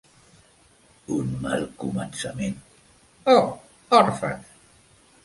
[1.17, 2.55] Un mal començament:
[3.35, 3.37] o,
[3.99, 4.49] Orfes!